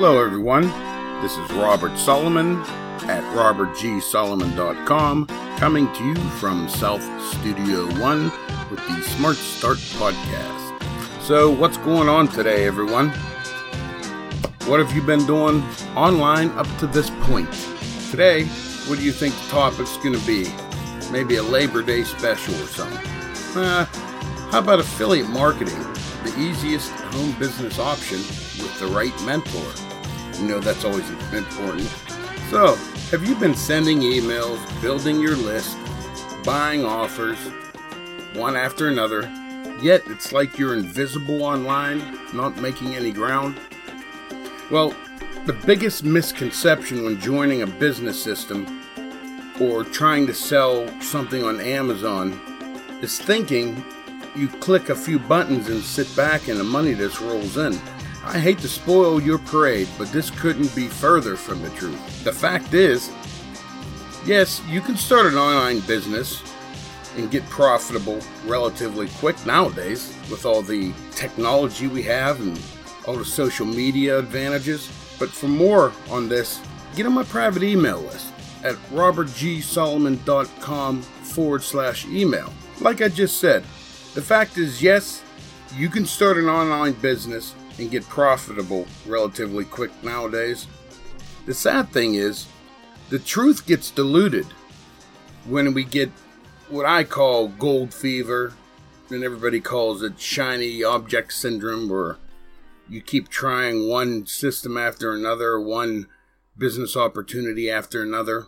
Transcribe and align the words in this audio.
Hello, 0.00 0.24
everyone. 0.24 0.62
This 1.22 1.36
is 1.36 1.50
Robert 1.50 1.98
Solomon 1.98 2.60
at 3.10 3.24
robertgsolomon.com, 3.34 5.26
coming 5.58 5.92
to 5.92 6.04
you 6.04 6.14
from 6.38 6.68
South 6.68 7.02
Studio 7.34 7.84
One 8.00 8.30
with 8.70 8.78
the 8.86 9.02
Smart 9.02 9.34
Start 9.34 9.78
Podcast. 9.78 10.80
So, 11.20 11.50
what's 11.50 11.78
going 11.78 12.08
on 12.08 12.28
today, 12.28 12.64
everyone? 12.64 13.08
What 14.66 14.78
have 14.78 14.92
you 14.94 15.02
been 15.02 15.26
doing 15.26 15.64
online 15.96 16.50
up 16.50 16.68
to 16.78 16.86
this 16.86 17.10
point? 17.22 17.52
Today, 18.12 18.44
what 18.86 19.00
do 19.00 19.04
you 19.04 19.10
think 19.10 19.34
the 19.34 19.48
topic's 19.48 19.96
going 19.96 20.14
to 20.14 20.24
be? 20.24 20.46
Maybe 21.10 21.38
a 21.38 21.42
Labor 21.42 21.82
Day 21.82 22.04
special 22.04 22.54
or 22.54 22.68
something. 22.68 23.04
Uh, 23.60 23.84
how 24.52 24.60
about 24.60 24.78
affiliate 24.78 25.28
marketing? 25.30 25.82
The 26.22 26.32
easiest 26.38 26.92
home 26.92 27.32
business 27.40 27.80
option 27.80 28.18
with 28.62 28.78
the 28.78 28.86
right 28.86 29.12
mentor. 29.24 29.87
You 30.38 30.46
know, 30.46 30.60
that's 30.60 30.84
always 30.84 31.08
important. 31.32 31.88
So, 32.50 32.76
have 33.10 33.28
you 33.28 33.34
been 33.34 33.54
sending 33.54 34.00
emails, 34.00 34.58
building 34.80 35.20
your 35.20 35.36
list, 35.36 35.76
buying 36.44 36.84
offers, 36.84 37.38
one 38.34 38.56
after 38.56 38.88
another, 38.88 39.22
yet 39.82 40.02
it's 40.06 40.32
like 40.32 40.58
you're 40.58 40.74
invisible 40.74 41.42
online, 41.42 42.18
not 42.32 42.56
making 42.56 42.94
any 42.94 43.10
ground? 43.10 43.58
Well, 44.70 44.94
the 45.46 45.52
biggest 45.52 46.04
misconception 46.04 47.04
when 47.04 47.20
joining 47.20 47.62
a 47.62 47.66
business 47.66 48.22
system 48.22 48.82
or 49.60 49.82
trying 49.82 50.26
to 50.26 50.34
sell 50.34 50.86
something 51.00 51.42
on 51.42 51.60
Amazon 51.60 52.32
is 53.02 53.18
thinking 53.18 53.84
you 54.36 54.48
click 54.48 54.88
a 54.88 54.94
few 54.94 55.18
buttons 55.18 55.68
and 55.68 55.82
sit 55.82 56.14
back 56.14 56.48
and 56.48 56.60
the 56.60 56.64
money 56.64 56.94
just 56.94 57.20
rolls 57.20 57.56
in. 57.56 57.78
I 58.28 58.38
hate 58.38 58.58
to 58.58 58.68
spoil 58.68 59.20
your 59.22 59.38
parade, 59.38 59.88
but 59.96 60.12
this 60.12 60.28
couldn't 60.28 60.76
be 60.76 60.86
further 60.86 61.34
from 61.34 61.62
the 61.62 61.70
truth. 61.70 62.24
The 62.24 62.32
fact 62.32 62.74
is, 62.74 63.10
yes, 64.26 64.60
you 64.68 64.82
can 64.82 64.98
start 64.98 65.24
an 65.24 65.38
online 65.38 65.80
business 65.80 66.42
and 67.16 67.30
get 67.30 67.48
profitable 67.48 68.20
relatively 68.44 69.08
quick 69.16 69.46
nowadays 69.46 70.14
with 70.30 70.44
all 70.44 70.60
the 70.60 70.92
technology 71.12 71.86
we 71.86 72.02
have 72.02 72.42
and 72.42 72.60
all 73.06 73.16
the 73.16 73.24
social 73.24 73.64
media 73.64 74.18
advantages. 74.18 74.90
But 75.18 75.30
for 75.30 75.48
more 75.48 75.90
on 76.10 76.28
this, 76.28 76.60
get 76.94 77.06
on 77.06 77.14
my 77.14 77.24
private 77.24 77.62
email 77.62 78.00
list 78.00 78.30
at 78.62 78.74
robertgsolomon.com 78.92 81.02
forward 81.02 81.62
slash 81.62 82.04
email. 82.04 82.52
Like 82.82 83.00
I 83.00 83.08
just 83.08 83.40
said, 83.40 83.62
the 84.12 84.20
fact 84.20 84.58
is, 84.58 84.82
yes, 84.82 85.22
you 85.74 85.88
can 85.88 86.04
start 86.04 86.36
an 86.36 86.50
online 86.50 86.92
business 86.92 87.54
and 87.78 87.90
get 87.90 88.08
profitable 88.08 88.86
relatively 89.06 89.64
quick 89.64 89.90
nowadays. 90.02 90.66
The 91.46 91.54
sad 91.54 91.90
thing 91.90 92.14
is, 92.14 92.46
the 93.08 93.18
truth 93.18 93.66
gets 93.66 93.90
diluted 93.90 94.46
when 95.46 95.72
we 95.72 95.84
get 95.84 96.10
what 96.68 96.84
I 96.84 97.04
call 97.04 97.48
gold 97.48 97.94
fever, 97.94 98.52
and 99.10 99.24
everybody 99.24 99.60
calls 99.60 100.02
it 100.02 100.20
shiny 100.20 100.84
object 100.84 101.32
syndrome, 101.32 101.90
or 101.90 102.18
you 102.88 103.00
keep 103.00 103.28
trying 103.28 103.88
one 103.88 104.26
system 104.26 104.76
after 104.76 105.14
another, 105.14 105.58
one 105.58 106.06
business 106.56 106.96
opportunity 106.96 107.70
after 107.70 108.02
another. 108.02 108.46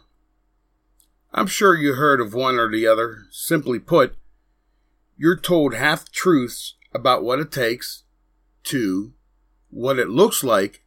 I'm 1.33 1.47
sure 1.47 1.77
you 1.77 1.95
heard 1.95 2.21
of 2.21 2.35
one 2.35 2.59
or 2.59 2.71
the 2.71 2.87
other. 2.87 3.23
Simply 3.31 3.79
put, 3.79 4.17
you're 5.17 5.39
told 5.39 5.75
half 5.75 6.11
truths 6.11 6.75
about 6.93 7.23
what 7.23 7.39
it 7.39 7.53
takes 7.53 8.05
to 8.65 9.13
what 9.71 9.99
it 9.99 10.09
looks 10.09 10.45
like 10.45 10.83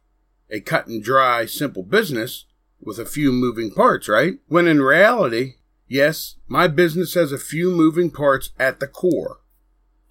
a 0.50 0.60
cut 0.60 0.86
and 0.86 1.02
dry, 1.02 1.46
simple 1.46 1.82
business 1.82 2.44
with 2.80 2.98
a 2.98 3.06
few 3.06 3.32
moving 3.32 3.70
parts, 3.70 4.08
right? 4.08 4.34
When 4.46 4.68
in 4.68 4.82
reality, 4.82 5.54
yes, 5.88 6.36
my 6.46 6.68
business 6.68 7.14
has 7.14 7.32
a 7.32 7.38
few 7.38 7.70
moving 7.70 8.10
parts 8.10 8.50
at 8.58 8.78
the 8.78 8.86
core, 8.86 9.40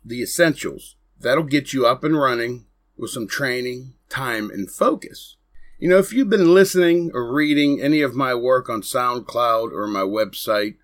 the 0.03 0.21
essentials. 0.21 0.95
That'll 1.19 1.43
get 1.43 1.71
you 1.71 1.85
up 1.85 2.03
and 2.03 2.19
running 2.19 2.65
with 2.97 3.11
some 3.11 3.27
training, 3.27 3.93
time, 4.09 4.49
and 4.49 4.69
focus. 4.69 5.37
You 5.79 5.89
know, 5.89 5.97
if 5.97 6.13
you've 6.13 6.29
been 6.29 6.53
listening 6.53 7.11
or 7.13 7.31
reading 7.31 7.81
any 7.81 8.01
of 8.01 8.15
my 8.15 8.33
work 8.33 8.69
on 8.69 8.81
SoundCloud 8.81 9.71
or 9.71 9.87
my 9.87 10.01
website 10.01 10.75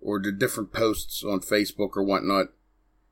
or 0.00 0.20
the 0.20 0.32
different 0.32 0.72
posts 0.72 1.24
on 1.24 1.40
Facebook 1.40 1.96
or 1.96 2.02
whatnot, 2.02 2.46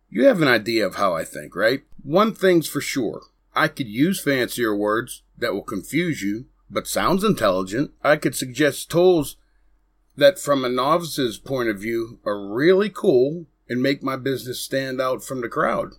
you 0.09 0.27
have 0.27 0.43
an 0.43 0.49
idea 0.49 0.87
of 0.87 0.95
how 0.95 1.15
I 1.15 1.25
think, 1.25 1.57
right? 1.57 1.83
One 2.03 2.35
thing's 2.35 2.69
for 2.69 2.81
sure. 2.81 3.23
I 3.55 3.69
could 3.69 3.89
use 3.89 4.21
fancier 4.21 4.75
words 4.75 5.23
that 5.39 5.55
will 5.55 5.63
confuse 5.63 6.23
you, 6.23 6.47
but 6.69 6.87
sounds 6.87 7.23
intelligent. 7.23 7.93
I 8.03 8.17
could 8.17 8.35
suggest 8.35 8.91
tools 8.91 9.37
that, 10.17 10.39
from 10.39 10.65
a 10.65 10.69
novice's 10.69 11.39
point 11.39 11.69
of 11.69 11.81
view, 11.81 12.19
are 12.25 12.47
really 12.47 12.91
cool 12.91 13.47
and 13.69 13.83
make 13.83 14.03
my 14.03 14.17
business 14.17 14.61
stand 14.61 15.01
out 15.01 15.23
from 15.25 15.41
the 15.41 15.49
crowd. 15.49 15.93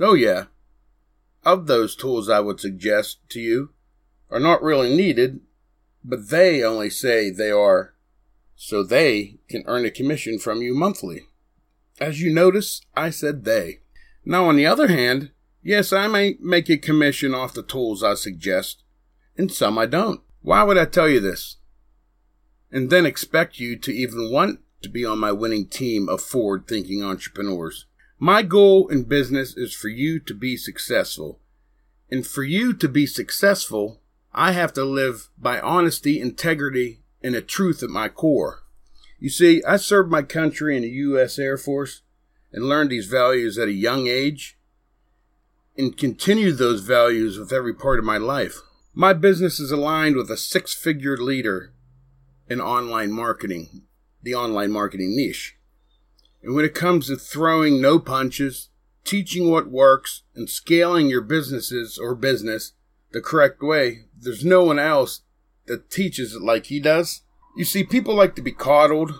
Oh, 0.00 0.14
yeah. 0.14 0.44
Of 1.44 1.66
those 1.66 1.96
tools 1.96 2.28
I 2.28 2.40
would 2.40 2.60
suggest 2.60 3.18
to 3.30 3.40
you 3.40 3.70
are 4.30 4.40
not 4.40 4.62
really 4.62 4.94
needed, 4.94 5.40
but 6.04 6.30
they 6.30 6.62
only 6.62 6.90
say 6.90 7.30
they 7.30 7.50
are 7.50 7.94
so 8.56 8.82
they 8.82 9.38
can 9.48 9.64
earn 9.66 9.84
a 9.84 9.90
commission 9.90 10.38
from 10.38 10.62
you 10.62 10.74
monthly. 10.74 11.26
As 12.00 12.20
you 12.20 12.32
notice, 12.32 12.80
I 12.94 13.10
said 13.10 13.44
they. 13.44 13.80
Now, 14.24 14.48
on 14.48 14.56
the 14.56 14.66
other 14.66 14.88
hand, 14.88 15.30
Yes, 15.62 15.92
I 15.92 16.08
may 16.08 16.36
make 16.40 16.68
a 16.68 16.76
commission 16.76 17.34
off 17.34 17.54
the 17.54 17.62
tools 17.62 18.02
I 18.02 18.14
suggest, 18.14 18.82
and 19.36 19.50
some 19.50 19.78
I 19.78 19.86
don't. 19.86 20.20
Why 20.40 20.64
would 20.64 20.76
I 20.76 20.86
tell 20.86 21.08
you 21.08 21.20
this? 21.20 21.56
And 22.72 22.90
then 22.90 23.06
expect 23.06 23.60
you 23.60 23.76
to 23.78 23.92
even 23.92 24.30
want 24.32 24.60
to 24.82 24.88
be 24.88 25.04
on 25.04 25.20
my 25.20 25.30
winning 25.30 25.68
team 25.68 26.08
of 26.08 26.20
forward 26.20 26.66
thinking 26.66 27.04
entrepreneurs. 27.04 27.86
My 28.18 28.42
goal 28.42 28.88
in 28.88 29.04
business 29.04 29.56
is 29.56 29.72
for 29.72 29.88
you 29.88 30.18
to 30.20 30.34
be 30.34 30.56
successful. 30.56 31.38
And 32.10 32.26
for 32.26 32.42
you 32.42 32.74
to 32.74 32.88
be 32.88 33.06
successful, 33.06 34.00
I 34.32 34.52
have 34.52 34.72
to 34.74 34.84
live 34.84 35.28
by 35.38 35.60
honesty, 35.60 36.20
integrity, 36.20 37.02
and 37.22 37.36
a 37.36 37.40
truth 37.40 37.82
at 37.82 37.90
my 37.90 38.08
core. 38.08 38.64
You 39.20 39.30
see, 39.30 39.62
I 39.62 39.76
served 39.76 40.10
my 40.10 40.22
country 40.22 40.76
in 40.76 40.82
the 40.82 40.88
U.S. 40.88 41.38
Air 41.38 41.56
Force 41.56 42.02
and 42.52 42.64
learned 42.64 42.90
these 42.90 43.06
values 43.06 43.56
at 43.58 43.68
a 43.68 43.72
young 43.72 44.08
age 44.08 44.58
and 45.76 45.96
continue 45.96 46.52
those 46.52 46.82
values 46.82 47.38
with 47.38 47.52
every 47.52 47.74
part 47.74 47.98
of 47.98 48.04
my 48.04 48.18
life. 48.18 48.60
My 48.94 49.12
business 49.12 49.58
is 49.58 49.70
aligned 49.70 50.16
with 50.16 50.30
a 50.30 50.36
six 50.36 50.74
figure 50.74 51.16
leader 51.16 51.72
in 52.48 52.60
online 52.60 53.12
marketing, 53.12 53.84
the 54.22 54.34
online 54.34 54.70
marketing 54.70 55.16
niche. 55.16 55.56
And 56.42 56.54
when 56.54 56.64
it 56.64 56.74
comes 56.74 57.06
to 57.06 57.16
throwing 57.16 57.80
no 57.80 57.98
punches, 57.98 58.68
teaching 59.04 59.50
what 59.50 59.70
works, 59.70 60.22
and 60.34 60.50
scaling 60.50 61.08
your 61.08 61.22
businesses 61.22 61.98
or 61.98 62.14
business 62.14 62.72
the 63.12 63.20
correct 63.20 63.62
way, 63.62 64.06
there's 64.18 64.44
no 64.44 64.64
one 64.64 64.78
else 64.78 65.22
that 65.66 65.90
teaches 65.90 66.34
it 66.34 66.42
like 66.42 66.66
he 66.66 66.80
does. 66.80 67.22
You 67.56 67.64
see, 67.64 67.84
people 67.84 68.14
like 68.14 68.34
to 68.36 68.42
be 68.42 68.52
coddled. 68.52 69.12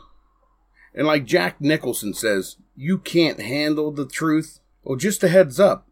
And 0.95 1.07
like 1.07 1.25
Jack 1.25 1.61
Nicholson 1.61 2.13
says, 2.13 2.57
you 2.77 2.99
can't 2.99 3.41
handle 3.41 3.91
the 3.91 4.07
truth. 4.07 4.61
Well, 4.83 4.97
just 4.97 5.23
a 5.23 5.29
heads 5.29 5.59
up. 5.59 5.87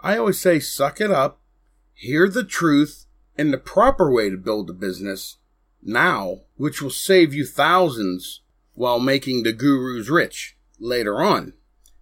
I 0.00 0.16
always 0.16 0.40
say 0.40 0.60
suck 0.60 1.00
it 1.00 1.10
up, 1.10 1.40
hear 1.92 2.28
the 2.28 2.44
truth, 2.44 3.06
and 3.36 3.52
the 3.52 3.58
proper 3.58 4.12
way 4.12 4.30
to 4.30 4.36
build 4.36 4.70
a 4.70 4.74
business 4.74 5.38
now, 5.82 6.42
which 6.56 6.82
will 6.82 6.90
save 6.90 7.34
you 7.34 7.44
thousands 7.44 8.42
while 8.74 9.00
making 9.00 9.42
the 9.42 9.52
gurus 9.52 10.08
rich 10.08 10.56
later 10.78 11.20
on. 11.20 11.54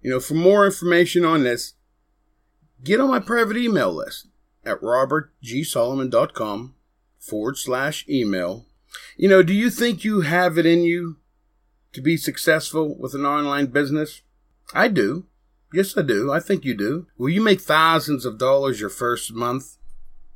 You 0.02 0.10
know, 0.10 0.20
for 0.20 0.34
more 0.34 0.66
information 0.66 1.24
on 1.24 1.42
this, 1.42 1.74
get 2.84 3.00
on 3.00 3.10
my 3.10 3.18
private 3.18 3.56
email 3.56 3.92
list 3.92 4.28
at 4.64 4.80
robertgsolomon.com 4.80 6.74
forward 7.18 7.56
slash 7.56 8.06
email. 8.08 8.66
You 9.16 9.28
know, 9.28 9.42
do 9.42 9.52
you 9.52 9.70
think 9.70 10.04
you 10.04 10.20
have 10.22 10.58
it 10.58 10.66
in 10.66 10.82
you 10.82 11.16
to 11.92 12.00
be 12.00 12.16
successful 12.16 12.96
with 12.96 13.14
an 13.14 13.24
online 13.24 13.66
business? 13.66 14.22
I 14.74 14.88
do. 14.88 15.26
Yes, 15.72 15.96
I 15.96 16.02
do. 16.02 16.32
I 16.32 16.40
think 16.40 16.64
you 16.64 16.74
do. 16.74 17.06
Will 17.18 17.28
you 17.28 17.40
make 17.40 17.60
thousands 17.60 18.24
of 18.24 18.38
dollars 18.38 18.80
your 18.80 18.90
first 18.90 19.32
month? 19.32 19.76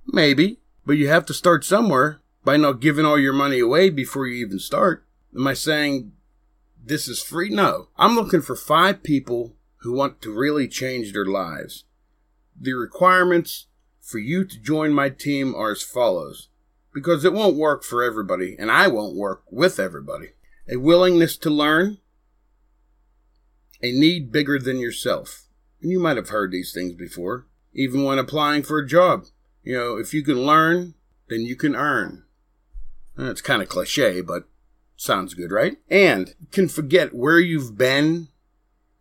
Maybe. 0.06 0.58
But 0.84 0.94
you 0.94 1.08
have 1.08 1.26
to 1.26 1.34
start 1.34 1.64
somewhere 1.64 2.20
by 2.44 2.56
not 2.56 2.80
giving 2.80 3.04
all 3.04 3.18
your 3.18 3.32
money 3.32 3.60
away 3.60 3.90
before 3.90 4.26
you 4.26 4.44
even 4.44 4.58
start. 4.58 5.04
Am 5.34 5.46
I 5.46 5.54
saying 5.54 6.12
this 6.82 7.06
is 7.06 7.22
free? 7.22 7.50
No. 7.50 7.88
I'm 7.96 8.14
looking 8.14 8.40
for 8.40 8.56
five 8.56 9.02
people 9.02 9.54
who 9.78 9.92
want 9.92 10.20
to 10.22 10.36
really 10.36 10.66
change 10.66 11.12
their 11.12 11.26
lives. 11.26 11.84
The 12.58 12.72
requirements 12.72 13.66
for 14.00 14.18
you 14.18 14.44
to 14.44 14.58
join 14.58 14.92
my 14.92 15.08
team 15.08 15.54
are 15.54 15.72
as 15.72 15.82
follows 15.82 16.48
because 16.92 17.24
it 17.24 17.32
won't 17.32 17.56
work 17.56 17.84
for 17.84 18.02
everybody, 18.02 18.56
and 18.58 18.70
I 18.70 18.88
won't 18.88 19.16
work 19.16 19.44
with 19.50 19.78
everybody. 19.78 20.30
A 20.68 20.76
willingness 20.76 21.36
to 21.38 21.50
learn, 21.50 21.98
a 23.82 23.92
need 23.92 24.32
bigger 24.32 24.58
than 24.58 24.78
yourself. 24.78 25.44
And 25.82 25.90
you 25.90 25.98
might 25.98 26.16
have 26.16 26.28
heard 26.28 26.52
these 26.52 26.72
things 26.72 26.94
before, 26.94 27.46
even 27.72 28.04
when 28.04 28.18
applying 28.18 28.62
for 28.62 28.78
a 28.78 28.86
job. 28.86 29.24
You 29.62 29.76
know, 29.76 29.96
if 29.96 30.12
you 30.12 30.22
can 30.22 30.46
learn, 30.46 30.94
then 31.28 31.42
you 31.42 31.56
can 31.56 31.74
earn. 31.74 32.24
It's 33.18 33.42
kind 33.42 33.62
of 33.62 33.68
cliche, 33.68 34.20
but 34.20 34.44
sounds 34.96 35.34
good, 35.34 35.50
right? 35.50 35.76
And 35.90 36.34
can 36.50 36.68
forget 36.68 37.14
where 37.14 37.38
you've 37.38 37.76
been 37.76 38.28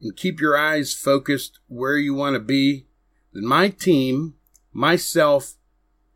and 0.02 0.16
keep 0.16 0.40
your 0.40 0.58
eyes 0.58 0.94
focused 0.94 1.60
where 1.68 1.98
you 1.98 2.14
want 2.14 2.36
to 2.36 2.40
be, 2.40 2.86
then 3.34 3.46
my 3.46 3.70
team, 3.70 4.36
myself, 4.72 5.56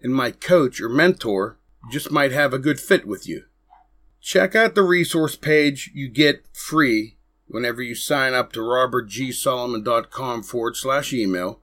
and 0.01 0.13
my 0.13 0.31
coach 0.31 0.79
or 0.81 0.89
mentor 0.89 1.57
just 1.91 2.11
might 2.11 2.31
have 2.31 2.53
a 2.53 2.59
good 2.59 2.79
fit 2.79 3.05
with 3.05 3.27
you. 3.27 3.43
Check 4.21 4.55
out 4.55 4.75
the 4.75 4.83
resource 4.83 5.35
page 5.35 5.91
you 5.93 6.07
get 6.07 6.45
free 6.53 7.17
whenever 7.53 7.83
you 7.83 7.93
sign 7.93 8.33
up 8.33 8.51
to 8.51 8.59
robertgsolomon.com 8.59 10.41
forward 10.41 10.75
slash 10.75 11.13
email. 11.13 11.59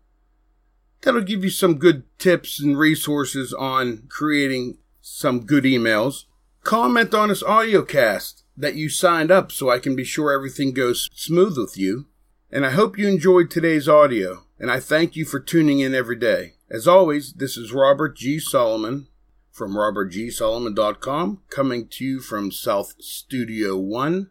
That'll 1.00 1.20
give 1.20 1.42
you 1.42 1.50
some 1.50 1.78
good 1.78 2.04
tips 2.16 2.60
and 2.60 2.78
resources 2.78 3.52
on 3.52 4.04
creating 4.08 4.78
some 5.00 5.40
good 5.40 5.64
emails. 5.64 6.26
Comment 6.62 7.12
on 7.12 7.28
this 7.28 7.42
audio 7.42 7.82
cast 7.82 8.44
that 8.56 8.76
you 8.76 8.88
signed 8.88 9.32
up 9.32 9.50
so 9.50 9.68
I 9.68 9.80
can 9.80 9.96
be 9.96 10.04
sure 10.04 10.30
everything 10.30 10.72
goes 10.72 11.10
smooth 11.12 11.58
with 11.58 11.76
you. 11.76 12.06
And 12.52 12.64
I 12.64 12.70
hope 12.70 12.96
you 12.96 13.08
enjoyed 13.08 13.50
today's 13.50 13.88
audio, 13.88 14.44
and 14.60 14.70
I 14.70 14.78
thank 14.78 15.16
you 15.16 15.24
for 15.24 15.40
tuning 15.40 15.80
in 15.80 15.92
every 15.92 16.16
day. 16.16 16.54
As 16.70 16.86
always, 16.86 17.32
this 17.32 17.56
is 17.56 17.72
Robert 17.72 18.16
G. 18.16 18.38
Solomon 18.38 19.08
from 19.50 19.74
robertgsolomon.com 19.74 21.42
coming 21.50 21.88
to 21.88 22.04
you 22.04 22.20
from 22.20 22.52
South 22.52 22.94
Studio 23.00 23.76
1 23.76 24.30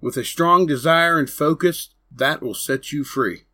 with 0.00 0.16
a 0.16 0.24
strong 0.24 0.66
desire 0.66 1.18
and 1.18 1.30
focus 1.30 1.90
that 2.10 2.42
will 2.42 2.54
set 2.54 2.92
you 2.92 3.04
free. 3.04 3.44